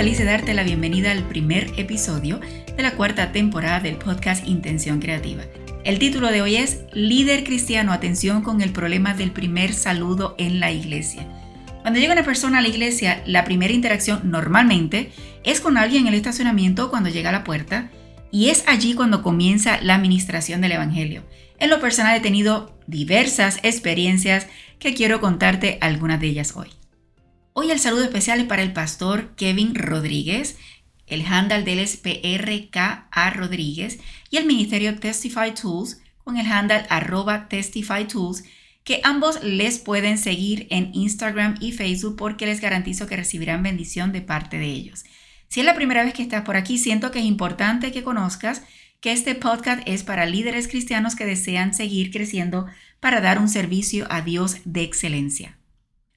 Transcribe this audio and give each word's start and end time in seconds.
feliz 0.00 0.16
de 0.16 0.24
darte 0.24 0.54
la 0.54 0.62
bienvenida 0.62 1.10
al 1.10 1.24
primer 1.24 1.66
episodio 1.76 2.40
de 2.74 2.82
la 2.82 2.92
cuarta 2.96 3.32
temporada 3.32 3.80
del 3.80 3.96
podcast 3.96 4.48
Intención 4.48 4.98
Creativa. 4.98 5.42
El 5.82 5.98
título 5.98 6.30
de 6.30 6.42
hoy 6.42 6.56
es 6.56 6.80
Líder 6.92 7.42
Cristiano, 7.42 7.92
atención 7.92 8.42
con 8.42 8.60
el 8.60 8.70
problema 8.70 9.14
del 9.14 9.30
primer 9.30 9.72
saludo 9.72 10.34
en 10.36 10.60
la 10.60 10.70
iglesia. 10.70 11.26
Cuando 11.80 11.98
llega 11.98 12.12
una 12.12 12.22
persona 12.22 12.58
a 12.58 12.60
la 12.60 12.68
iglesia, 12.68 13.22
la 13.24 13.44
primera 13.44 13.72
interacción 13.72 14.30
normalmente 14.30 15.10
es 15.42 15.62
con 15.62 15.78
alguien 15.78 16.02
en 16.02 16.08
el 16.08 16.14
estacionamiento 16.16 16.90
cuando 16.90 17.08
llega 17.08 17.30
a 17.30 17.32
la 17.32 17.44
puerta 17.44 17.90
y 18.30 18.50
es 18.50 18.62
allí 18.66 18.92
cuando 18.94 19.22
comienza 19.22 19.80
la 19.80 19.94
administración 19.94 20.60
del 20.60 20.72
Evangelio. 20.72 21.24
En 21.58 21.70
lo 21.70 21.80
personal 21.80 22.14
he 22.14 22.20
tenido 22.20 22.78
diversas 22.86 23.58
experiencias 23.62 24.48
que 24.78 24.92
quiero 24.92 25.22
contarte 25.22 25.78
algunas 25.80 26.20
de 26.20 26.26
ellas 26.26 26.56
hoy. 26.56 26.68
Hoy 27.54 27.70
el 27.70 27.80
saludo 27.80 28.04
especial 28.04 28.40
es 28.40 28.46
para 28.46 28.62
el 28.62 28.74
pastor 28.74 29.34
Kevin 29.34 29.74
Rodríguez, 29.74 30.58
el 31.10 31.26
handle 31.26 31.62
del 31.62 31.78
es 31.80 31.96
PRKA 31.96 33.30
Rodríguez 33.30 33.98
y 34.30 34.38
el 34.38 34.46
ministerio 34.46 34.98
Testify 34.98 35.52
Tools 35.54 36.00
con 36.24 36.36
el 36.36 36.46
handle 36.46 36.86
arroba 36.88 37.48
Testify 37.48 38.06
Tools, 38.06 38.44
que 38.84 39.00
ambos 39.04 39.42
les 39.42 39.78
pueden 39.78 40.18
seguir 40.18 40.66
en 40.70 40.90
Instagram 40.94 41.56
y 41.60 41.72
Facebook 41.72 42.16
porque 42.16 42.46
les 42.46 42.60
garantizo 42.60 43.06
que 43.06 43.16
recibirán 43.16 43.62
bendición 43.62 44.12
de 44.12 44.22
parte 44.22 44.58
de 44.58 44.66
ellos. 44.66 45.04
Si 45.48 45.60
es 45.60 45.66
la 45.66 45.74
primera 45.74 46.04
vez 46.04 46.14
que 46.14 46.22
estás 46.22 46.44
por 46.44 46.56
aquí, 46.56 46.78
siento 46.78 47.10
que 47.10 47.18
es 47.18 47.24
importante 47.24 47.92
que 47.92 48.04
conozcas 48.04 48.62
que 49.00 49.12
este 49.12 49.34
podcast 49.34 49.82
es 49.86 50.02
para 50.02 50.26
líderes 50.26 50.68
cristianos 50.68 51.16
que 51.16 51.24
desean 51.24 51.74
seguir 51.74 52.10
creciendo 52.10 52.66
para 53.00 53.20
dar 53.20 53.38
un 53.38 53.48
servicio 53.48 54.06
a 54.10 54.20
Dios 54.20 54.58
de 54.64 54.82
excelencia. 54.82 55.59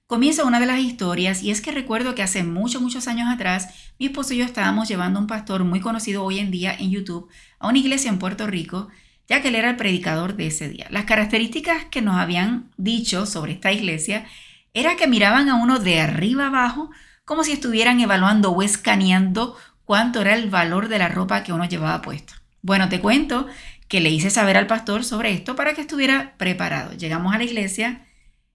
Comienza 0.07 0.43
una 0.43 0.59
de 0.59 0.65
las 0.65 0.79
historias 0.79 1.41
y 1.43 1.49
es 1.49 1.61
que 1.61 1.71
recuerdo 1.71 2.13
que 2.13 2.23
hace 2.23 2.43
muchos, 2.43 2.81
muchos 2.81 3.07
años 3.07 3.29
atrás 3.29 3.69
mi 3.97 4.07
esposo 4.07 4.33
y 4.33 4.37
yo 4.37 4.45
estábamos 4.45 4.89
llevando 4.89 5.17
a 5.17 5.21
un 5.21 5.27
pastor 5.27 5.63
muy 5.63 5.79
conocido 5.79 6.23
hoy 6.23 6.39
en 6.39 6.51
día 6.51 6.75
en 6.77 6.91
YouTube 6.91 7.29
a 7.57 7.69
una 7.69 7.79
iglesia 7.79 8.09
en 8.09 8.19
Puerto 8.19 8.45
Rico, 8.45 8.89
ya 9.29 9.41
que 9.41 9.47
él 9.47 9.55
era 9.55 9.69
el 9.69 9.77
predicador 9.77 10.35
de 10.35 10.47
ese 10.47 10.67
día. 10.67 10.87
Las 10.89 11.05
características 11.05 11.85
que 11.85 12.01
nos 12.01 12.17
habían 12.17 12.69
dicho 12.75 13.25
sobre 13.25 13.53
esta 13.53 13.71
iglesia 13.71 14.25
era 14.73 14.97
que 14.97 15.07
miraban 15.07 15.47
a 15.47 15.55
uno 15.55 15.79
de 15.79 16.01
arriba 16.01 16.47
abajo 16.47 16.89
como 17.23 17.45
si 17.45 17.53
estuvieran 17.53 18.01
evaluando 18.01 18.51
o 18.51 18.61
escaneando 18.61 19.55
cuánto 19.85 20.19
era 20.21 20.35
el 20.35 20.49
valor 20.49 20.89
de 20.89 20.99
la 20.99 21.07
ropa 21.07 21.43
que 21.43 21.53
uno 21.53 21.63
llevaba 21.63 22.01
puesta. 22.01 22.33
Bueno, 22.61 22.89
te 22.89 22.99
cuento 22.99 23.47
que 23.87 24.01
le 24.01 24.09
hice 24.09 24.29
saber 24.29 24.57
al 24.57 24.67
pastor 24.67 25.05
sobre 25.05 25.31
esto 25.31 25.55
para 25.55 25.73
que 25.73 25.81
estuviera 25.81 26.33
preparado. 26.37 26.93
Llegamos 26.93 27.33
a 27.33 27.37
la 27.37 27.45
iglesia 27.45 28.05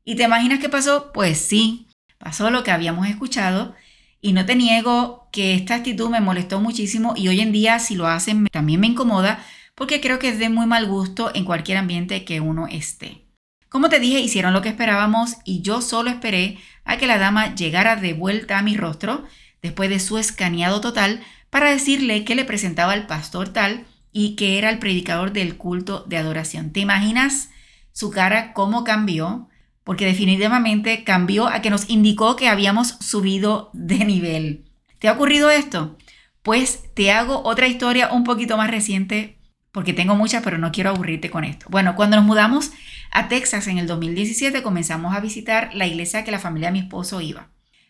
¿Y 0.08 0.16
te 0.16 0.22
imaginas 0.22 0.58
qué 0.58 0.70
pasó? 0.70 1.12
Pues 1.12 1.36
sí, 1.36 1.86
pasó 2.16 2.48
lo 2.48 2.64
que 2.64 2.70
habíamos 2.70 3.06
escuchado 3.06 3.74
y 4.22 4.32
no 4.32 4.46
te 4.46 4.56
niego 4.56 5.28
que 5.32 5.52
esta 5.52 5.74
actitud 5.74 6.08
me 6.08 6.22
molestó 6.22 6.62
muchísimo 6.62 7.12
y 7.14 7.28
hoy 7.28 7.42
en 7.42 7.52
día 7.52 7.78
si 7.78 7.94
lo 7.94 8.06
hacen 8.06 8.46
también 8.46 8.80
me 8.80 8.86
incomoda 8.86 9.44
porque 9.74 10.00
creo 10.00 10.18
que 10.18 10.30
es 10.30 10.38
de 10.38 10.48
muy 10.48 10.64
mal 10.64 10.86
gusto 10.86 11.30
en 11.34 11.44
cualquier 11.44 11.76
ambiente 11.76 12.24
que 12.24 12.40
uno 12.40 12.68
esté. 12.68 13.26
Como 13.68 13.90
te 13.90 14.00
dije, 14.00 14.18
hicieron 14.18 14.54
lo 14.54 14.62
que 14.62 14.70
esperábamos 14.70 15.36
y 15.44 15.60
yo 15.60 15.82
solo 15.82 16.08
esperé 16.08 16.56
a 16.86 16.96
que 16.96 17.06
la 17.06 17.18
dama 17.18 17.54
llegara 17.54 17.94
de 17.94 18.14
vuelta 18.14 18.56
a 18.56 18.62
mi 18.62 18.78
rostro 18.78 19.24
después 19.60 19.90
de 19.90 20.00
su 20.00 20.16
escaneado 20.16 20.80
total 20.80 21.20
para 21.50 21.68
decirle 21.68 22.24
que 22.24 22.34
le 22.34 22.46
presentaba 22.46 22.94
al 22.94 23.06
pastor 23.06 23.50
tal 23.50 23.84
y 24.10 24.36
que 24.36 24.56
era 24.56 24.70
el 24.70 24.78
predicador 24.78 25.34
del 25.34 25.58
culto 25.58 26.06
de 26.08 26.16
adoración. 26.16 26.72
¿Te 26.72 26.80
imaginas 26.80 27.50
su 27.92 28.10
cara 28.10 28.54
cómo 28.54 28.84
cambió? 28.84 29.50
Porque 29.88 30.04
definitivamente 30.04 31.02
cambió 31.02 31.48
a 31.48 31.62
que 31.62 31.70
nos 31.70 31.88
indicó 31.88 32.36
que 32.36 32.46
habíamos 32.46 32.88
subido 33.00 33.70
de 33.72 34.04
nivel. 34.04 34.66
¿Te 34.98 35.08
ha 35.08 35.12
ocurrido 35.12 35.48
esto? 35.48 35.96
Pues 36.42 36.92
te 36.92 37.10
hago 37.10 37.42
otra 37.42 37.68
historia 37.68 38.12
un 38.12 38.22
poquito 38.22 38.58
más 38.58 38.70
reciente, 38.70 39.38
porque 39.72 39.94
tengo 39.94 40.14
muchas, 40.14 40.42
pero 40.44 40.58
no 40.58 40.72
quiero 40.72 40.90
aburrirte 40.90 41.30
con 41.30 41.42
esto. 41.42 41.68
Bueno, 41.70 41.96
cuando 41.96 42.18
nos 42.18 42.26
mudamos 42.26 42.70
a 43.10 43.28
Texas 43.28 43.66
en 43.66 43.78
el 43.78 43.86
2017, 43.86 44.62
comenzamos 44.62 45.16
a 45.16 45.20
visitar 45.20 45.70
la 45.72 45.86
iglesia 45.86 46.22
que 46.22 46.32
la 46.32 46.38
familia 46.38 46.68
de 46.68 46.72
mi 46.72 46.80
esposo 46.80 47.22
iba. 47.22 47.48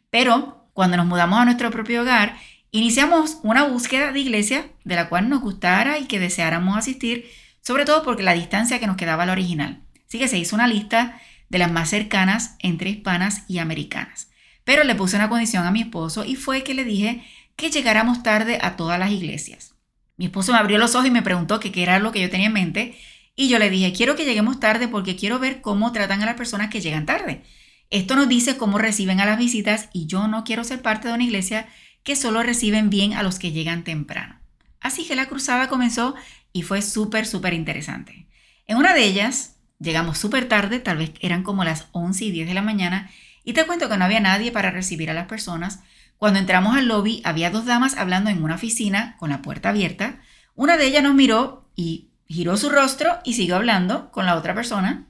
Pero 0.09 0.71
cuando 0.75 0.97
nos 0.97 1.07
mudamos 1.07 1.41
a 1.41 1.47
nuestro 1.47 1.73
propio 1.73 2.03
hogar, 2.03 2.37
iniciamos 2.71 3.41
una 3.43 3.65
búsqueda 3.65 4.13
de 4.13 4.21
iglesia 4.21 4.67
de 4.85 4.95
la 4.95 5.09
cual 5.09 5.29
nos 5.29 5.41
gustara 5.41 5.99
y 5.99 6.05
que 6.05 6.21
deseáramos 6.21 6.79
asistir, 6.79 7.29
sobre 7.61 7.85
todo 7.85 8.05
porque 8.05 8.23
la 8.23 8.35
distancia 8.35 8.79
que 8.79 8.87
nos 8.87 8.97
quedaba 8.97 9.27
la 9.27 9.33
original. 9.33 9.83
Así 10.07 10.21
que 10.21 10.29
se 10.29 10.39
hizo 10.39 10.55
una 10.55 10.69
lista 10.69 11.21
de 11.49 11.59
las 11.59 11.73
más 11.73 11.91
cercanas 11.91 12.57
entre 12.59 12.91
hispanas 12.91 13.45
y 13.49 13.59
americanas. 13.59 14.31
Pero 14.65 14.85
le 14.85 14.95
puse 14.95 15.17
una 15.17 15.29
condición 15.29 15.67
a 15.67 15.71
mi 15.71 15.83
esposo 15.83 16.25
y 16.25 16.37
fue 16.37 16.63
que 16.63 16.75
le 16.75 16.85
dije 16.85 17.25
que 17.57 17.71
llegáramos 17.71 18.23
tarde 18.23 18.59
a 18.61 18.77
todas 18.77 18.99
las 18.99 19.11
iglesias. 19.11 19.75
Mi 20.17 20.27
esposo 20.27 20.53
me 20.53 20.59
abrió 20.59 20.79
los 20.79 20.95
ojos 20.95 21.07
y 21.07 21.11
me 21.11 21.23
preguntó 21.23 21.61
qué 21.61 21.73
era 21.75 21.99
lo 21.99 22.13
que 22.13 22.21
yo 22.21 22.31
tenía 22.31 22.49
en 22.49 22.53
mente 22.53 22.99
y 23.35 23.49
yo 23.49 23.59
le 23.59 23.71
dije, 23.71 23.93
quiero 23.93 24.17
que 24.17 24.25
lleguemos 24.25 24.59
tarde 24.59 24.89
porque 24.89 25.17
quiero 25.17 25.39
ver 25.39 25.61
cómo 25.61 25.93
tratan 25.93 26.23
a 26.23 26.27
las 26.27 26.35
personas 26.35 26.71
que 26.71 26.81
llegan 26.81 27.07
tarde. 27.07 27.45
Esto 27.89 28.17
nos 28.17 28.29
dice 28.29 28.57
cómo 28.57 28.79
reciben 28.79 29.21
a 29.21 29.27
las 29.27 29.39
visitas 29.39 29.89
y 29.93 30.07
yo 30.07 30.29
no 30.29 30.45
quiero 30.45 30.65
ser 30.65 30.83
parte 30.83 31.09
de 31.09 31.15
una 31.15 31.25
iglesia 31.25 31.69
que 32.03 32.17
solo 32.17 32.43
reciben 32.43 32.91
bien 32.91 33.15
a 33.15 33.23
los 33.23 33.39
que 33.39 33.53
llegan 33.53 33.85
temprano. 33.85 34.41
Así 34.81 35.07
que 35.07 35.17
la 35.17 35.27
cruzada 35.27 35.69
comenzó 35.69 36.15
y 36.53 36.63
fue 36.63 36.83
súper, 36.83 37.27
súper 37.27 37.55
interesante. 37.55 38.27
En 38.67 38.77
una 38.77 38.93
de 38.93 39.05
ellas, 39.05 39.58
Llegamos 39.81 40.19
súper 40.19 40.49
tarde, 40.49 40.81
tal 40.81 40.97
vez 40.99 41.13
eran 41.21 41.43
como 41.43 41.65
las 41.65 41.87
11 41.93 42.25
y 42.25 42.31
10 42.33 42.49
de 42.49 42.55
la 42.55 42.63
mañana, 42.63 43.11
y 43.45 43.53
te 43.53 43.65
cuento 43.65 43.89
que 43.89 43.97
no 43.97 44.05
había 44.05 44.21
nadie 44.21 44.53
para 44.53 44.71
recibir 44.71 45.11
a 45.11 45.15
las 45.15 45.27
personas. 45.27 45.81
Cuando 46.19 46.39
entramos 46.41 46.77
al 46.77 46.89
lobby, 46.89 47.23
había 47.25 47.51
dos 47.51 47.65
damas 47.65 47.97
hablando 47.97 48.29
en 48.29 48.43
una 48.43 48.57
oficina 48.57 49.17
con 49.19 49.31
la 49.31 49.41
puerta 49.41 49.69
abierta. 49.69 50.21
Una 50.55 50.77
de 50.77 50.87
ellas 50.87 51.03
nos 51.03 51.15
miró 51.15 51.71
y 51.77 52.09
giró 52.27 52.57
su 52.57 52.71
rostro 52.71 53.19
y 53.25 53.35
siguió 53.35 53.57
hablando 53.57 54.11
con 54.11 54.27
la 54.27 54.37
otra 54.37 54.55
persona. 54.55 55.07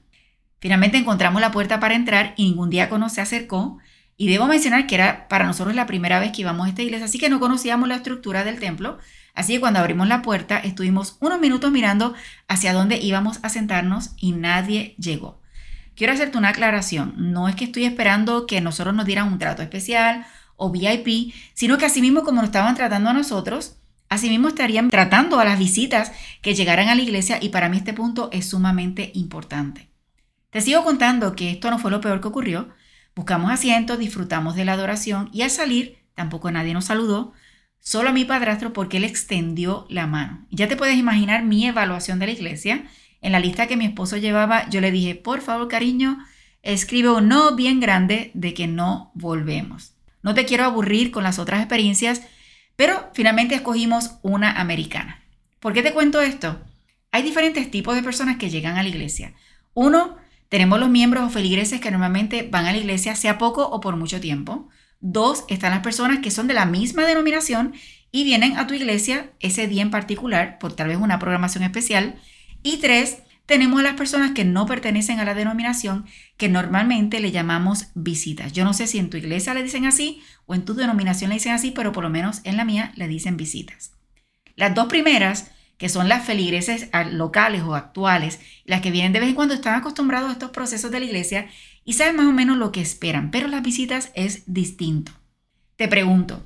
Finalmente 0.59 0.97
encontramos 0.97 1.41
la 1.41 1.51
puerta 1.51 1.79
para 1.79 1.95
entrar 1.95 2.33
y 2.37 2.45
ningún 2.45 2.69
diácono 2.69 3.09
se 3.09 3.21
acercó. 3.21 3.79
Y 4.17 4.29
debo 4.29 4.47
mencionar 4.47 4.85
que 4.85 4.95
era 4.95 5.27
para 5.29 5.45
nosotros 5.45 5.75
la 5.75 5.87
primera 5.87 6.19
vez 6.19 6.31
que 6.31 6.41
íbamos 6.41 6.67
a 6.67 6.69
esta 6.69 6.81
iglesia, 6.81 7.05
así 7.05 7.17
que 7.17 7.29
no 7.29 7.39
conocíamos 7.39 7.87
la 7.87 7.95
estructura 7.95 8.43
del 8.43 8.59
templo, 8.59 8.99
Así 9.33 9.53
que 9.53 9.59
cuando 9.59 9.79
abrimos 9.79 10.07
la 10.07 10.21
puerta 10.21 10.57
estuvimos 10.57 11.17
unos 11.19 11.39
minutos 11.39 11.71
mirando 11.71 12.13
hacia 12.47 12.73
dónde 12.73 12.97
íbamos 12.97 13.39
a 13.43 13.49
sentarnos 13.49 14.11
y 14.17 14.33
nadie 14.33 14.95
llegó. 14.97 15.41
Quiero 15.95 16.13
hacerte 16.13 16.37
una 16.37 16.49
aclaración. 16.49 17.13
No 17.17 17.49
es 17.49 17.55
que 17.55 17.65
estoy 17.65 17.85
esperando 17.85 18.45
que 18.45 18.61
nosotros 18.61 18.95
nos 18.95 19.05
dieran 19.05 19.27
un 19.27 19.37
trato 19.37 19.61
especial 19.61 20.25
o 20.55 20.71
VIP, 20.71 21.33
sino 21.53 21.77
que 21.77 21.85
así 21.85 22.01
mismo 22.01 22.23
como 22.23 22.41
nos 22.41 22.49
estaban 22.49 22.75
tratando 22.75 23.09
a 23.09 23.13
nosotros, 23.13 23.77
así 24.07 24.29
mismo 24.29 24.47
estarían 24.47 24.89
tratando 24.89 25.39
a 25.39 25.45
las 25.45 25.59
visitas 25.59 26.11
que 26.41 26.55
llegaran 26.55 26.89
a 26.89 26.95
la 26.95 27.01
iglesia 27.01 27.37
y 27.41 27.49
para 27.49 27.69
mí 27.69 27.77
este 27.77 27.93
punto 27.93 28.29
es 28.31 28.49
sumamente 28.49 29.11
importante. 29.13 29.89
Te 30.51 30.61
sigo 30.61 30.83
contando 30.83 31.35
que 31.35 31.51
esto 31.51 31.69
no 31.69 31.79
fue 31.79 31.91
lo 31.91 32.01
peor 32.01 32.21
que 32.21 32.27
ocurrió. 32.27 32.69
Buscamos 33.15 33.51
asientos, 33.51 33.99
disfrutamos 33.99 34.55
de 34.55 34.65
la 34.65 34.73
adoración 34.73 35.29
y 35.31 35.41
al 35.41 35.49
salir 35.49 35.99
tampoco 36.15 36.49
nadie 36.49 36.73
nos 36.73 36.85
saludó, 36.85 37.33
solo 37.79 38.09
a 38.09 38.13
mi 38.13 38.25
padrastro 38.25 38.73
porque 38.73 38.97
él 38.97 39.03
extendió 39.03 39.85
la 39.89 40.07
mano. 40.07 40.45
Ya 40.51 40.67
te 40.67 40.75
puedes 40.75 40.97
imaginar 40.97 41.43
mi 41.43 41.65
evaluación 41.65 42.19
de 42.19 42.27
la 42.27 42.31
iglesia. 42.33 42.85
En 43.21 43.31
la 43.31 43.39
lista 43.39 43.67
que 43.67 43.77
mi 43.77 43.85
esposo 43.85 44.17
llevaba, 44.17 44.69
yo 44.69 44.81
le 44.81 44.91
dije, 44.91 45.15
por 45.15 45.41
favor, 45.41 45.67
cariño, 45.67 46.19
escribe 46.61 47.09
un 47.09 47.27
no 47.27 47.55
bien 47.55 47.79
grande 47.79 48.31
de 48.33 48.53
que 48.53 48.67
no 48.67 49.11
volvemos. 49.13 49.93
No 50.21 50.33
te 50.33 50.45
quiero 50.45 50.65
aburrir 50.65 51.11
con 51.11 51.23
las 51.23 51.39
otras 51.39 51.59
experiencias, 51.59 52.21
pero 52.75 53.09
finalmente 53.13 53.55
escogimos 53.55 54.11
una 54.21 54.59
americana. 54.59 55.21
¿Por 55.59 55.73
qué 55.73 55.81
te 55.81 55.93
cuento 55.93 56.21
esto? 56.21 56.61
Hay 57.11 57.23
diferentes 57.23 57.69
tipos 57.71 57.95
de 57.95 58.03
personas 58.03 58.37
que 58.37 58.49
llegan 58.49 58.77
a 58.77 58.83
la 58.83 58.89
iglesia. 58.89 59.33
Uno, 59.73 60.17
tenemos 60.49 60.79
los 60.79 60.89
miembros 60.89 61.25
o 61.25 61.29
feligreses 61.29 61.81
que 61.81 61.91
normalmente 61.91 62.47
van 62.49 62.65
a 62.65 62.71
la 62.71 62.77
iglesia 62.77 63.15
sea 63.15 63.37
poco 63.37 63.67
o 63.67 63.79
por 63.79 63.95
mucho 63.95 64.19
tiempo. 64.19 64.69
Dos, 64.99 65.45
están 65.47 65.71
las 65.71 65.81
personas 65.81 66.19
que 66.19 66.31
son 66.31 66.47
de 66.47 66.53
la 66.53 66.65
misma 66.65 67.05
denominación 67.05 67.73
y 68.11 68.23
vienen 68.23 68.57
a 68.57 68.67
tu 68.67 68.73
iglesia 68.73 69.31
ese 69.39 69.67
día 69.67 69.81
en 69.81 69.91
particular 69.91 70.57
por 70.59 70.73
tal 70.73 70.87
vez 70.87 70.97
una 70.97 71.19
programación 71.19 71.63
especial. 71.63 72.19
Y 72.63 72.77
tres, 72.77 73.19
tenemos 73.45 73.79
a 73.79 73.83
las 73.83 73.95
personas 73.95 74.31
que 74.31 74.45
no 74.45 74.65
pertenecen 74.65 75.19
a 75.19 75.25
la 75.25 75.33
denominación 75.33 76.05
que 76.37 76.49
normalmente 76.49 77.19
le 77.19 77.31
llamamos 77.31 77.87
visitas. 77.95 78.53
Yo 78.53 78.63
no 78.63 78.73
sé 78.73 78.87
si 78.87 78.99
en 78.99 79.09
tu 79.09 79.17
iglesia 79.17 79.53
le 79.53 79.63
dicen 79.63 79.85
así 79.85 80.21
o 80.45 80.53
en 80.53 80.65
tu 80.65 80.75
denominación 80.75 81.29
le 81.29 81.37
dicen 81.37 81.53
así, 81.53 81.71
pero 81.71 81.91
por 81.91 82.03
lo 82.03 82.09
menos 82.09 82.41
en 82.43 82.57
la 82.57 82.65
mía 82.65 82.91
le 82.95 83.07
dicen 83.07 83.37
visitas. 83.37 83.93
Las 84.55 84.75
dos 84.75 84.87
primeras, 84.87 85.51
que 85.79 85.89
son 85.89 86.09
las 86.09 86.25
feligreses 86.25 86.89
locales 87.13 87.63
o 87.63 87.73
actuales, 87.73 88.39
las 88.65 88.81
que 88.81 88.91
vienen 88.91 89.13
de 89.13 89.21
vez 89.21 89.29
en 89.29 89.35
cuando 89.35 89.53
están 89.53 89.75
acostumbrados 89.75 90.29
a 90.29 90.33
estos 90.33 90.51
procesos 90.51 90.91
de 90.91 90.99
la 90.99 91.05
iglesia 91.05 91.47
y 91.85 91.93
saben 91.93 92.17
más 92.17 92.27
o 92.27 92.33
menos 92.33 92.57
lo 92.57 92.73
que 92.73 92.81
esperan, 92.81 93.31
pero 93.31 93.47
las 93.47 93.63
visitas 93.63 94.11
es 94.13 94.43
distinto. 94.45 95.13
Te 95.77 95.87
pregunto, 95.87 96.45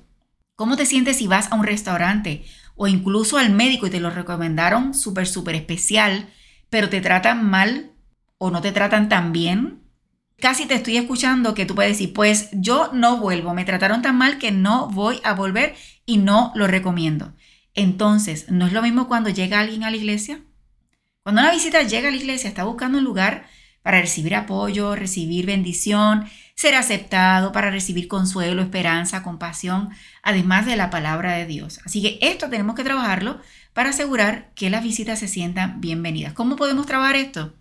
¿cómo 0.55 0.77
te 0.77 0.85
sientes 0.85 1.17
si 1.17 1.25
vas 1.25 1.51
a 1.51 1.55
un 1.55 1.63
restaurante 1.63 2.45
o 2.75 2.87
incluso 2.87 3.39
al 3.39 3.51
médico 3.51 3.87
y 3.87 3.89
te 3.89 3.99
lo 3.99 4.11
recomendaron 4.11 4.93
súper, 4.93 5.25
súper 5.25 5.55
especial, 5.55 6.29
pero 6.69 6.89
te 6.89 7.01
tratan 7.01 7.43
mal 7.49 7.91
o 8.37 8.51
no 8.51 8.61
te 8.61 8.71
tratan 8.71 9.09
tan 9.09 9.33
bien? 9.33 9.81
Casi 10.37 10.67
te 10.67 10.75
estoy 10.75 10.97
escuchando 10.97 11.55
que 11.55 11.65
tú 11.65 11.73
puedes 11.73 11.93
decir, 11.93 12.13
pues 12.13 12.49
yo 12.51 12.91
no 12.93 13.17
vuelvo, 13.17 13.55
me 13.55 13.65
trataron 13.65 14.03
tan 14.03 14.15
mal 14.15 14.37
que 14.37 14.51
no 14.51 14.89
voy 14.89 15.21
a 15.23 15.33
volver 15.33 15.73
y 16.05 16.17
no 16.17 16.51
lo 16.53 16.67
recomiendo. 16.67 17.33
Entonces, 17.73 18.49
¿no 18.49 18.67
es 18.67 18.73
lo 18.73 18.81
mismo 18.81 19.07
cuando 19.07 19.29
llega 19.29 19.59
alguien 19.59 19.83
a 19.83 19.91
la 19.91 19.97
iglesia? 19.97 20.41
Cuando 21.23 21.41
una 21.41 21.51
visita 21.51 21.81
llega 21.83 22.09
a 22.09 22.11
la 22.11 22.17
iglesia, 22.17 22.47
está 22.47 22.65
buscando 22.65 22.97
un 22.97 23.03
lugar 23.03 23.45
para 23.81 23.99
recibir 23.99 24.35
apoyo, 24.35 24.95
recibir 24.95 25.45
bendición, 25.45 26.25
ser 26.55 26.75
aceptado, 26.75 27.51
para 27.51 27.71
recibir 27.71 28.07
consuelo, 28.07 28.61
esperanza, 28.61 29.23
compasión, 29.23 29.89
además 30.21 30.65
de 30.65 30.75
la 30.75 30.89
palabra 30.89 31.33
de 31.33 31.45
Dios. 31.45 31.79
Así 31.85 32.01
que 32.01 32.17
esto 32.21 32.49
tenemos 32.49 32.75
que 32.75 32.83
trabajarlo 32.83 33.39
para 33.73 33.89
asegurar 33.89 34.51
que 34.55 34.69
las 34.69 34.83
visitas 34.83 35.19
se 35.19 35.27
sientan 35.27 35.81
bienvenidas. 35.81 36.33
¿Cómo 36.33 36.55
podemos 36.55 36.85
trabajar 36.85 37.15
esto? 37.15 37.53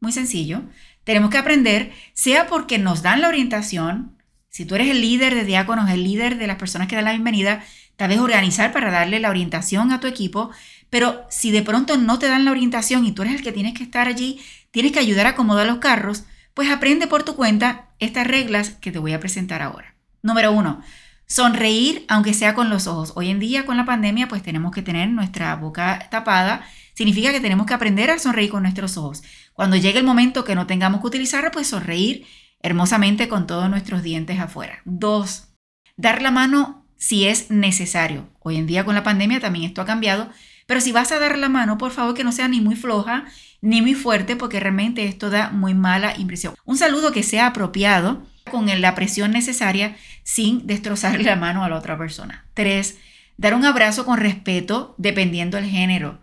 Muy 0.00 0.12
sencillo. 0.12 0.62
Tenemos 1.02 1.30
que 1.30 1.38
aprender, 1.38 1.92
sea 2.12 2.46
porque 2.46 2.78
nos 2.78 3.02
dan 3.02 3.20
la 3.20 3.28
orientación, 3.28 4.16
si 4.48 4.64
tú 4.64 4.76
eres 4.76 4.88
el 4.88 5.00
líder 5.00 5.34
de 5.34 5.44
diáconos, 5.44 5.90
el 5.90 6.04
líder 6.04 6.38
de 6.38 6.46
las 6.46 6.56
personas 6.56 6.86
que 6.86 6.94
dan 6.94 7.06
la 7.06 7.10
bienvenida, 7.10 7.64
tal 7.96 8.08
vez 8.08 8.18
organizar 8.18 8.72
para 8.72 8.90
darle 8.90 9.20
la 9.20 9.30
orientación 9.30 9.92
a 9.92 10.00
tu 10.00 10.06
equipo, 10.06 10.50
pero 10.90 11.26
si 11.28 11.50
de 11.50 11.62
pronto 11.62 11.96
no 11.96 12.18
te 12.18 12.28
dan 12.28 12.44
la 12.44 12.50
orientación 12.50 13.04
y 13.04 13.12
tú 13.12 13.22
eres 13.22 13.34
el 13.34 13.42
que 13.42 13.52
tienes 13.52 13.74
que 13.74 13.82
estar 13.82 14.08
allí, 14.08 14.40
tienes 14.70 14.92
que 14.92 14.98
ayudar 14.98 15.26
a 15.26 15.30
acomodar 15.30 15.66
los 15.66 15.78
carros, 15.78 16.24
pues 16.54 16.70
aprende 16.70 17.06
por 17.06 17.24
tu 17.24 17.34
cuenta 17.34 17.88
estas 17.98 18.26
reglas 18.26 18.70
que 18.70 18.92
te 18.92 18.98
voy 18.98 19.12
a 19.12 19.20
presentar 19.20 19.62
ahora. 19.62 19.96
Número 20.22 20.52
uno, 20.52 20.82
sonreír 21.26 22.04
aunque 22.08 22.34
sea 22.34 22.54
con 22.54 22.70
los 22.70 22.86
ojos. 22.86 23.12
Hoy 23.16 23.30
en 23.30 23.40
día 23.40 23.66
con 23.66 23.76
la 23.76 23.84
pandemia 23.84 24.28
pues 24.28 24.42
tenemos 24.42 24.72
que 24.72 24.82
tener 24.82 25.08
nuestra 25.08 25.54
boca 25.56 26.08
tapada. 26.10 26.64
Significa 26.94 27.32
que 27.32 27.40
tenemos 27.40 27.66
que 27.66 27.74
aprender 27.74 28.10
a 28.10 28.18
sonreír 28.18 28.50
con 28.50 28.62
nuestros 28.62 28.96
ojos. 28.96 29.22
Cuando 29.52 29.76
llegue 29.76 29.98
el 29.98 30.04
momento 30.04 30.44
que 30.44 30.54
no 30.54 30.66
tengamos 30.66 31.00
que 31.00 31.08
utilizarla, 31.08 31.50
pues 31.50 31.66
sonreír 31.66 32.26
hermosamente 32.60 33.28
con 33.28 33.46
todos 33.46 33.68
nuestros 33.68 34.02
dientes 34.02 34.38
afuera. 34.38 34.78
Dos, 34.84 35.48
dar 35.96 36.22
la 36.22 36.30
mano 36.30 36.83
si 37.04 37.26
es 37.26 37.50
necesario. 37.50 38.30
Hoy 38.40 38.56
en 38.56 38.66
día 38.66 38.86
con 38.86 38.94
la 38.94 39.02
pandemia 39.02 39.38
también 39.38 39.66
esto 39.66 39.82
ha 39.82 39.84
cambiado, 39.84 40.30
pero 40.64 40.80
si 40.80 40.90
vas 40.90 41.12
a 41.12 41.18
dar 41.18 41.36
la 41.36 41.50
mano, 41.50 41.76
por 41.76 41.90
favor 41.90 42.14
que 42.14 42.24
no 42.24 42.32
sea 42.32 42.48
ni 42.48 42.62
muy 42.62 42.76
floja 42.76 43.26
ni 43.60 43.82
muy 43.82 43.92
fuerte 43.92 44.36
porque 44.36 44.58
realmente 44.58 45.04
esto 45.04 45.28
da 45.28 45.50
muy 45.50 45.74
mala 45.74 46.16
impresión. 46.16 46.54
Un 46.64 46.78
saludo 46.78 47.12
que 47.12 47.22
sea 47.22 47.48
apropiado 47.48 48.26
con 48.50 48.66
la 48.80 48.94
presión 48.94 49.32
necesaria 49.32 49.98
sin 50.22 50.66
destrozarle 50.66 51.24
la 51.24 51.36
mano 51.36 51.62
a 51.62 51.68
la 51.68 51.76
otra 51.76 51.98
persona. 51.98 52.46
Tres, 52.54 52.96
dar 53.36 53.52
un 53.52 53.66
abrazo 53.66 54.06
con 54.06 54.16
respeto 54.16 54.94
dependiendo 54.96 55.58
del 55.58 55.68
género. 55.68 56.22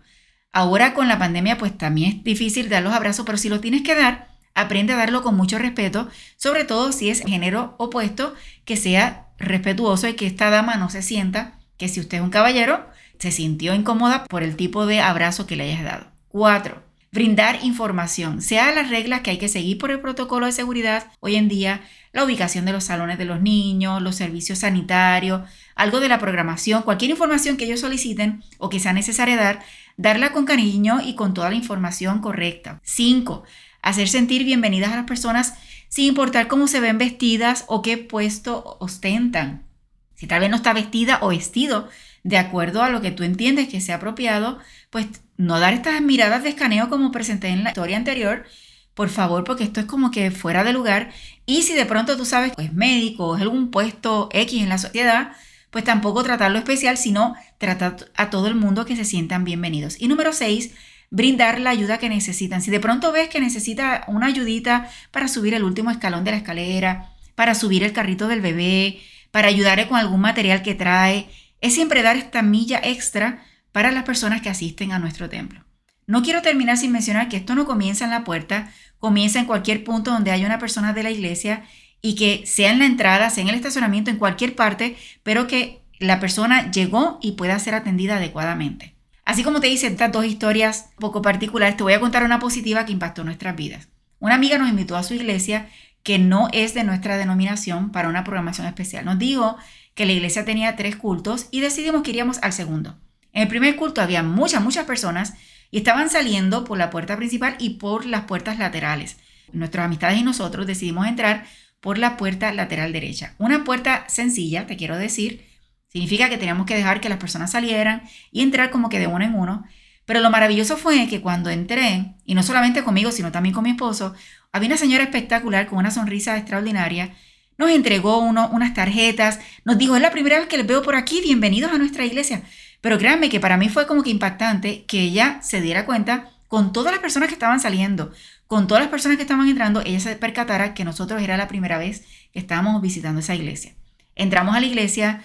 Ahora 0.52 0.94
con 0.94 1.06
la 1.06 1.20
pandemia 1.20 1.58
pues 1.58 1.78
también 1.78 2.16
es 2.16 2.24
difícil 2.24 2.68
dar 2.68 2.82
los 2.82 2.92
abrazos, 2.92 3.24
pero 3.24 3.38
si 3.38 3.48
lo 3.48 3.60
tienes 3.60 3.82
que 3.82 3.94
dar, 3.94 4.32
aprende 4.56 4.94
a 4.94 4.96
darlo 4.96 5.22
con 5.22 5.36
mucho 5.36 5.58
respeto, 5.58 6.08
sobre 6.36 6.64
todo 6.64 6.90
si 6.90 7.08
es 7.08 7.20
género 7.20 7.76
opuesto, 7.78 8.34
que 8.64 8.76
sea 8.76 9.28
respetuoso 9.42 10.08
y 10.08 10.14
que 10.14 10.26
esta 10.26 10.50
dama 10.50 10.76
no 10.76 10.88
se 10.88 11.02
sienta 11.02 11.58
que 11.76 11.88
si 11.88 12.00
usted 12.00 12.18
es 12.18 12.22
un 12.22 12.30
caballero, 12.30 12.86
se 13.18 13.30
sintió 13.30 13.74
incómoda 13.74 14.24
por 14.24 14.42
el 14.42 14.56
tipo 14.56 14.86
de 14.86 15.00
abrazo 15.00 15.46
que 15.46 15.56
le 15.56 15.64
hayas 15.64 15.84
dado. 15.84 16.06
Cuatro, 16.28 16.82
brindar 17.12 17.62
información, 17.62 18.40
sea 18.40 18.72
las 18.72 18.88
reglas 18.88 19.20
que 19.20 19.30
hay 19.30 19.38
que 19.38 19.48
seguir 19.48 19.78
por 19.78 19.90
el 19.90 20.00
protocolo 20.00 20.46
de 20.46 20.52
seguridad 20.52 21.12
hoy 21.20 21.36
en 21.36 21.48
día, 21.48 21.82
la 22.12 22.24
ubicación 22.24 22.64
de 22.64 22.72
los 22.72 22.84
salones 22.84 23.18
de 23.18 23.24
los 23.24 23.40
niños, 23.40 24.00
los 24.00 24.16
servicios 24.16 24.60
sanitarios, 24.60 25.42
algo 25.74 26.00
de 26.00 26.08
la 26.08 26.18
programación, 26.18 26.82
cualquier 26.82 27.10
información 27.10 27.56
que 27.56 27.66
ellos 27.66 27.80
soliciten 27.80 28.42
o 28.58 28.68
que 28.70 28.80
sea 28.80 28.92
necesaria 28.92 29.36
dar, 29.36 29.60
darla 29.96 30.32
con 30.32 30.46
cariño 30.46 31.00
y 31.04 31.14
con 31.14 31.34
toda 31.34 31.50
la 31.50 31.56
información 31.56 32.20
correcta. 32.20 32.80
5. 32.82 33.42
Hacer 33.82 34.08
sentir 34.08 34.44
bienvenidas 34.44 34.92
a 34.92 34.96
las 34.96 35.06
personas 35.06 35.54
sin 35.92 36.06
importar 36.06 36.48
cómo 36.48 36.68
se 36.68 36.80
ven 36.80 36.96
vestidas 36.96 37.66
o 37.68 37.82
qué 37.82 37.98
puesto 37.98 38.78
ostentan. 38.80 39.66
Si 40.14 40.26
tal 40.26 40.40
vez 40.40 40.48
no 40.48 40.56
está 40.56 40.72
vestida 40.72 41.18
o 41.20 41.28
vestido 41.28 41.86
de 42.22 42.38
acuerdo 42.38 42.82
a 42.82 42.88
lo 42.88 43.02
que 43.02 43.10
tú 43.10 43.24
entiendes 43.24 43.68
que 43.68 43.82
sea 43.82 43.96
apropiado, 43.96 44.58
pues 44.88 45.06
no 45.36 45.60
dar 45.60 45.74
estas 45.74 46.00
miradas 46.00 46.44
de 46.44 46.48
escaneo 46.48 46.88
como 46.88 47.12
presenté 47.12 47.48
en 47.48 47.62
la 47.62 47.70
historia 47.70 47.98
anterior, 47.98 48.46
por 48.94 49.10
favor, 49.10 49.44
porque 49.44 49.64
esto 49.64 49.80
es 49.80 49.86
como 49.86 50.10
que 50.10 50.30
fuera 50.30 50.64
de 50.64 50.72
lugar. 50.72 51.12
Y 51.44 51.60
si 51.60 51.74
de 51.74 51.84
pronto 51.84 52.16
tú 52.16 52.24
sabes 52.24 52.56
que 52.56 52.64
es 52.64 52.72
médico 52.72 53.26
o 53.26 53.36
es 53.36 53.42
algún 53.42 53.70
puesto 53.70 54.30
X 54.32 54.62
en 54.62 54.70
la 54.70 54.78
sociedad, 54.78 55.32
pues 55.68 55.84
tampoco 55.84 56.22
tratarlo 56.22 56.56
especial, 56.56 56.96
sino 56.96 57.34
tratar 57.58 58.10
a 58.16 58.30
todo 58.30 58.46
el 58.46 58.54
mundo 58.54 58.86
que 58.86 58.96
se 58.96 59.04
sientan 59.04 59.44
bienvenidos. 59.44 60.00
Y 60.00 60.08
número 60.08 60.32
seis, 60.32 60.72
brindar 61.12 61.60
la 61.60 61.70
ayuda 61.70 61.98
que 61.98 62.08
necesitan. 62.08 62.62
Si 62.62 62.70
de 62.70 62.80
pronto 62.80 63.12
ves 63.12 63.28
que 63.28 63.38
necesita 63.38 64.02
una 64.08 64.26
ayudita 64.26 64.88
para 65.10 65.28
subir 65.28 65.52
el 65.52 65.62
último 65.62 65.90
escalón 65.90 66.24
de 66.24 66.30
la 66.30 66.38
escalera, 66.38 67.12
para 67.34 67.54
subir 67.54 67.84
el 67.84 67.92
carrito 67.92 68.28
del 68.28 68.40
bebé, 68.40 68.98
para 69.30 69.48
ayudarle 69.48 69.86
con 69.86 69.98
algún 69.98 70.22
material 70.22 70.62
que 70.62 70.74
trae, 70.74 71.28
es 71.60 71.74
siempre 71.74 72.02
dar 72.02 72.16
esta 72.16 72.40
milla 72.40 72.80
extra 72.82 73.44
para 73.72 73.92
las 73.92 74.04
personas 74.04 74.40
que 74.40 74.48
asisten 74.48 74.92
a 74.92 74.98
nuestro 74.98 75.28
templo. 75.28 75.62
No 76.06 76.22
quiero 76.22 76.40
terminar 76.40 76.78
sin 76.78 76.92
mencionar 76.92 77.28
que 77.28 77.36
esto 77.36 77.54
no 77.54 77.66
comienza 77.66 78.04
en 78.06 78.10
la 78.10 78.24
puerta, 78.24 78.72
comienza 78.98 79.38
en 79.38 79.46
cualquier 79.46 79.84
punto 79.84 80.12
donde 80.12 80.30
haya 80.30 80.46
una 80.46 80.58
persona 80.58 80.94
de 80.94 81.02
la 81.02 81.10
iglesia 81.10 81.64
y 82.00 82.14
que 82.14 82.46
sea 82.46 82.70
en 82.70 82.78
la 82.78 82.86
entrada, 82.86 83.28
sea 83.28 83.42
en 83.42 83.50
el 83.50 83.54
estacionamiento, 83.54 84.10
en 84.10 84.16
cualquier 84.16 84.56
parte, 84.56 84.96
pero 85.22 85.46
que 85.46 85.82
la 85.98 86.20
persona 86.20 86.70
llegó 86.70 87.18
y 87.20 87.32
pueda 87.32 87.58
ser 87.58 87.74
atendida 87.74 88.16
adecuadamente. 88.16 88.91
Así 89.24 89.44
como 89.44 89.60
te 89.60 89.68
hice 89.68 89.86
estas 89.86 90.12
dos 90.12 90.24
historias 90.24 90.90
poco 90.98 91.22
particulares, 91.22 91.76
te 91.76 91.82
voy 91.82 91.92
a 91.92 92.00
contar 92.00 92.24
una 92.24 92.38
positiva 92.38 92.84
que 92.84 92.92
impactó 92.92 93.24
nuestras 93.24 93.56
vidas. 93.56 93.88
Una 94.18 94.34
amiga 94.34 94.58
nos 94.58 94.68
invitó 94.68 94.96
a 94.96 95.02
su 95.02 95.14
iglesia 95.14 95.68
que 96.02 96.18
no 96.18 96.48
es 96.52 96.74
de 96.74 96.84
nuestra 96.84 97.16
denominación 97.16 97.92
para 97.92 98.08
una 98.08 98.24
programación 98.24 98.66
especial. 98.66 99.04
Nos 99.04 99.18
dijo 99.18 99.56
que 99.94 100.06
la 100.06 100.12
iglesia 100.12 100.44
tenía 100.44 100.76
tres 100.76 100.96
cultos 100.96 101.46
y 101.50 101.60
decidimos 101.60 102.02
que 102.02 102.10
iríamos 102.10 102.38
al 102.42 102.52
segundo. 102.52 102.98
En 103.32 103.42
el 103.42 103.48
primer 103.48 103.76
culto 103.76 104.00
había 104.00 104.22
muchas, 104.22 104.62
muchas 104.62 104.84
personas 104.84 105.34
y 105.70 105.78
estaban 105.78 106.10
saliendo 106.10 106.64
por 106.64 106.78
la 106.78 106.90
puerta 106.90 107.16
principal 107.16 107.56
y 107.58 107.70
por 107.70 108.04
las 108.06 108.24
puertas 108.24 108.58
laterales. 108.58 109.16
Nuestras 109.52 109.86
amistades 109.86 110.18
y 110.18 110.22
nosotros 110.22 110.66
decidimos 110.66 111.06
entrar 111.06 111.44
por 111.80 111.98
la 111.98 112.16
puerta 112.16 112.52
lateral 112.52 112.92
derecha. 112.92 113.34
Una 113.38 113.64
puerta 113.64 114.04
sencilla, 114.08 114.66
te 114.66 114.76
quiero 114.76 114.96
decir, 114.96 115.44
significa 115.92 116.30
que 116.30 116.38
teníamos 116.38 116.64
que 116.64 116.74
dejar 116.74 117.00
que 117.00 117.10
las 117.10 117.18
personas 117.18 117.50
salieran 117.50 118.02
y 118.30 118.40
entrar 118.40 118.70
como 118.70 118.88
que 118.88 118.98
de 118.98 119.06
uno 119.06 119.24
en 119.24 119.34
uno. 119.34 119.64
Pero 120.06 120.20
lo 120.20 120.30
maravilloso 120.30 120.78
fue 120.78 121.06
que 121.06 121.20
cuando 121.20 121.50
entré, 121.50 122.14
y 122.24 122.34
no 122.34 122.42
solamente 122.42 122.82
conmigo, 122.82 123.12
sino 123.12 123.30
también 123.30 123.54
con 123.54 123.64
mi 123.64 123.70
esposo, 123.70 124.14
había 124.52 124.68
una 124.68 124.78
señora 124.78 125.04
espectacular 125.04 125.66
con 125.66 125.78
una 125.78 125.90
sonrisa 125.90 126.36
extraordinaria. 126.38 127.14
Nos 127.58 127.70
entregó 127.70 128.18
uno, 128.18 128.48
unas 128.52 128.72
tarjetas, 128.72 129.38
nos 129.64 129.76
dijo, 129.76 129.94
es 129.94 130.02
la 130.02 130.10
primera 130.10 130.38
vez 130.38 130.48
que 130.48 130.56
les 130.56 130.66
veo 130.66 130.82
por 130.82 130.96
aquí, 130.96 131.20
bienvenidos 131.20 131.70
a 131.70 131.78
nuestra 131.78 132.06
iglesia. 132.06 132.42
Pero 132.80 132.98
créanme 132.98 133.28
que 133.28 133.38
para 133.38 133.58
mí 133.58 133.68
fue 133.68 133.86
como 133.86 134.02
que 134.02 134.10
impactante 134.10 134.84
que 134.86 135.00
ella 135.00 135.40
se 135.42 135.60
diera 135.60 135.84
cuenta 135.84 136.30
con 136.48 136.72
todas 136.72 136.90
las 136.90 137.00
personas 137.00 137.28
que 137.28 137.34
estaban 137.34 137.60
saliendo, 137.60 138.12
con 138.46 138.66
todas 138.66 138.82
las 138.82 138.90
personas 138.90 139.18
que 139.18 139.22
estaban 139.22 139.46
entrando, 139.46 139.82
ella 139.82 140.00
se 140.00 140.16
percatara 140.16 140.74
que 140.74 140.84
nosotros 140.84 141.22
era 141.22 141.36
la 141.36 141.48
primera 141.48 141.78
vez 141.78 142.04
que 142.32 142.38
estábamos 142.38 142.80
visitando 142.80 143.20
esa 143.20 143.34
iglesia. 143.34 143.74
Entramos 144.16 144.56
a 144.56 144.60
la 144.60 144.66
iglesia 144.66 145.22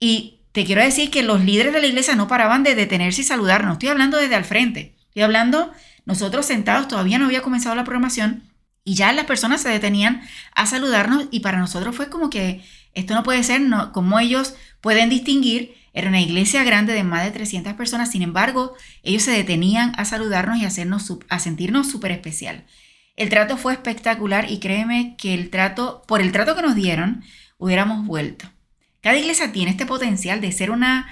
y 0.00 0.40
te 0.52 0.64
quiero 0.64 0.82
decir 0.82 1.10
que 1.10 1.22
los 1.22 1.44
líderes 1.44 1.72
de 1.72 1.80
la 1.80 1.86
iglesia 1.86 2.16
no 2.16 2.28
paraban 2.28 2.62
de 2.62 2.74
detenerse 2.74 3.20
y 3.20 3.24
saludarnos. 3.24 3.74
Estoy 3.74 3.90
hablando 3.90 4.16
desde 4.16 4.34
al 4.34 4.44
frente. 4.44 4.96
Estoy 5.08 5.22
hablando 5.22 5.72
nosotros 6.04 6.46
sentados, 6.46 6.88
todavía 6.88 7.18
no 7.18 7.26
había 7.26 7.42
comenzado 7.42 7.74
la 7.74 7.84
programación 7.84 8.44
y 8.82 8.94
ya 8.94 9.12
las 9.12 9.26
personas 9.26 9.60
se 9.60 9.68
detenían 9.68 10.22
a 10.54 10.64
saludarnos 10.64 11.26
y 11.30 11.40
para 11.40 11.58
nosotros 11.58 11.94
fue 11.94 12.08
como 12.08 12.30
que 12.30 12.64
esto 12.94 13.14
no 13.14 13.22
puede 13.22 13.42
ser, 13.42 13.60
no, 13.60 13.92
como 13.92 14.18
ellos 14.18 14.54
pueden 14.80 15.10
distinguir 15.10 15.74
era 15.92 16.08
una 16.08 16.20
iglesia 16.20 16.64
grande 16.64 16.92
de 16.92 17.04
más 17.04 17.24
de 17.24 17.32
300 17.32 17.74
personas, 17.74 18.10
sin 18.10 18.22
embargo, 18.22 18.74
ellos 19.02 19.22
se 19.22 19.32
detenían 19.32 19.92
a 19.96 20.04
saludarnos 20.04 20.58
y 20.58 20.64
hacernos, 20.64 21.12
a 21.28 21.38
sentirnos 21.38 21.90
súper 21.90 22.12
especial. 22.12 22.64
El 23.16 23.30
trato 23.30 23.56
fue 23.56 23.72
espectacular 23.72 24.50
y 24.50 24.60
créeme 24.60 25.16
que 25.18 25.34
el 25.34 25.50
trato, 25.50 26.04
por 26.06 26.20
el 26.20 26.30
trato 26.30 26.54
que 26.54 26.62
nos 26.62 26.76
dieron, 26.76 27.24
hubiéramos 27.56 28.06
vuelto. 28.06 28.48
Cada 29.00 29.18
iglesia 29.18 29.52
tiene 29.52 29.70
este 29.70 29.86
potencial 29.86 30.40
de 30.40 30.52
ser 30.52 30.70
una, 30.70 31.08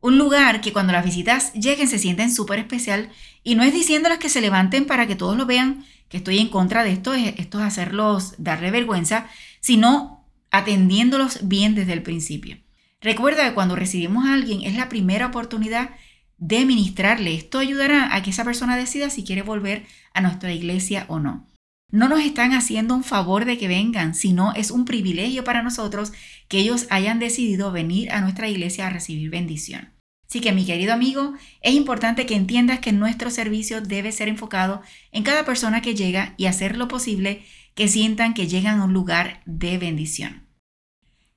un 0.00 0.18
lugar 0.18 0.60
que 0.60 0.72
cuando 0.72 0.92
las 0.92 1.04
visitas 1.04 1.52
lleguen 1.54 1.88
se 1.88 1.98
sienten 1.98 2.32
súper 2.32 2.58
especial 2.58 3.10
y 3.42 3.54
no 3.54 3.62
es 3.62 3.72
diciéndoles 3.72 4.18
que 4.18 4.28
se 4.28 4.40
levanten 4.40 4.86
para 4.86 5.06
que 5.06 5.16
todos 5.16 5.36
lo 5.36 5.46
vean, 5.46 5.84
que 6.08 6.18
estoy 6.18 6.38
en 6.38 6.48
contra 6.48 6.84
de 6.84 6.92
esto, 6.92 7.14
esto 7.14 7.58
es 7.58 7.64
hacerlos 7.64 8.34
darle 8.38 8.70
vergüenza, 8.70 9.26
sino 9.60 10.24
atendiéndolos 10.50 11.48
bien 11.48 11.74
desde 11.74 11.92
el 11.92 12.02
principio. 12.02 12.58
Recuerda 13.00 13.48
que 13.48 13.54
cuando 13.54 13.76
recibimos 13.76 14.24
a 14.24 14.34
alguien 14.34 14.62
es 14.62 14.76
la 14.76 14.88
primera 14.88 15.26
oportunidad 15.26 15.90
de 16.38 16.64
ministrarle. 16.64 17.34
Esto 17.34 17.58
ayudará 17.58 18.14
a 18.14 18.22
que 18.22 18.30
esa 18.30 18.44
persona 18.44 18.76
decida 18.76 19.10
si 19.10 19.24
quiere 19.24 19.42
volver 19.42 19.86
a 20.12 20.20
nuestra 20.20 20.52
iglesia 20.52 21.06
o 21.08 21.18
no. 21.18 21.46
No 21.90 22.08
nos 22.08 22.20
están 22.20 22.52
haciendo 22.52 22.94
un 22.94 23.04
favor 23.04 23.44
de 23.44 23.56
que 23.58 23.68
vengan, 23.68 24.14
sino 24.14 24.52
es 24.54 24.70
un 24.70 24.84
privilegio 24.84 25.44
para 25.44 25.62
nosotros 25.62 26.12
que 26.48 26.58
ellos 26.58 26.86
hayan 26.90 27.18
decidido 27.18 27.70
venir 27.72 28.10
a 28.10 28.20
nuestra 28.20 28.48
iglesia 28.48 28.86
a 28.86 28.90
recibir 28.90 29.30
bendición. 29.30 29.94
Así 30.28 30.40
que 30.40 30.52
mi 30.52 30.64
querido 30.64 30.92
amigo, 30.92 31.34
es 31.60 31.74
importante 31.74 32.26
que 32.26 32.34
entiendas 32.34 32.80
que 32.80 32.92
nuestro 32.92 33.30
servicio 33.30 33.80
debe 33.80 34.10
ser 34.10 34.28
enfocado 34.28 34.82
en 35.12 35.22
cada 35.22 35.44
persona 35.44 35.80
que 35.80 35.94
llega 35.94 36.34
y 36.36 36.46
hacer 36.46 36.76
lo 36.76 36.88
posible 36.88 37.44
que 37.74 37.88
sientan 37.88 38.34
que 38.34 38.48
llegan 38.48 38.80
a 38.80 38.84
un 38.84 38.92
lugar 38.92 39.42
de 39.46 39.78
bendición. 39.78 40.43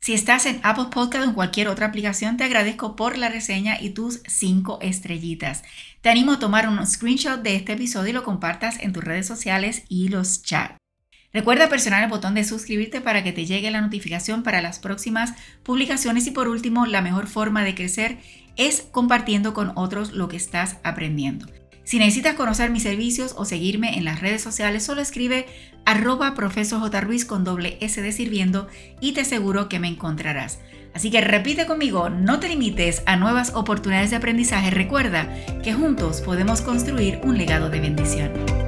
Si 0.02 0.14
estás 0.14 0.46
en 0.46 0.60
Apple 0.64 0.88
Podcast 0.92 1.26
o 1.26 1.30
en 1.30 1.34
cualquier 1.34 1.68
otra 1.68 1.88
aplicación, 1.88 2.38
te 2.38 2.44
agradezco 2.44 2.96
por 2.96 3.18
la 3.18 3.30
reseña 3.30 3.82
y 3.82 3.90
tus 3.90 4.22
cinco 4.28 4.80
estrellitas. 4.82 5.64
Te 6.02 6.10
animo 6.10 6.34
a 6.34 6.40
tomar 6.40 6.70
un 6.70 6.86
screenshot 6.86 7.42
de 7.42 7.56
este 7.56 7.74
episodio 7.74 8.12
y 8.12 8.14
lo 8.14 8.24
compartas 8.24 8.80
en 8.80 8.94
tus 8.94 9.04
redes 9.04 9.28
sociales 9.28 9.84
y 9.90 10.08
los 10.08 10.44
chats. 10.44 10.78
Recuerda 11.34 11.68
presionar 11.68 12.04
el 12.04 12.10
botón 12.10 12.36
de 12.36 12.46
suscribirte 12.46 13.02
para 13.02 13.24
que 13.24 13.34
te 13.34 13.46
llegue 13.46 13.70
la 13.70 13.82
notificación 13.82 14.44
para 14.44 14.62
las 14.62 14.80
próximas 14.80 15.34
publicaciones 15.64 16.26
y 16.26 16.32
por 16.32 16.48
último, 16.48 16.86
la 16.86 17.02
mejor 17.02 17.28
forma 17.28 17.64
de 17.64 17.76
crecer 17.76 18.18
es 18.56 18.88
compartiendo 18.92 19.54
con 19.54 19.74
otros 19.76 20.14
lo 20.14 20.30
que 20.30 20.38
estás 20.38 20.78
aprendiendo. 20.84 21.48
Si 21.88 22.00
necesitas 22.00 22.36
conocer 22.36 22.70
mis 22.70 22.84
servicios 22.84 23.34
o 23.38 23.46
seguirme 23.46 23.98
en 23.98 24.04
las 24.04 24.20
redes 24.20 24.42
sociales, 24.42 24.84
solo 24.84 25.00
escribe 25.00 25.46
arroba 25.86 26.36
profesor 26.36 26.92
con 27.26 27.46
doble 27.46 27.78
S 27.80 28.02
de 28.02 28.12
sirviendo 28.12 28.68
y 29.00 29.14
te 29.14 29.22
aseguro 29.22 29.70
que 29.70 29.80
me 29.80 29.88
encontrarás. 29.88 30.60
Así 30.94 31.10
que 31.12 31.22
repite 31.22 31.66
conmigo, 31.66 32.10
no 32.10 32.42
te 32.42 32.50
limites 32.50 33.04
a 33.06 33.16
nuevas 33.16 33.54
oportunidades 33.56 34.10
de 34.10 34.18
aprendizaje. 34.18 34.70
Recuerda 34.70 35.34
que 35.64 35.74
juntos 35.74 36.20
podemos 36.20 36.60
construir 36.60 37.22
un 37.24 37.38
legado 37.38 37.70
de 37.70 37.80
bendición. 37.80 38.67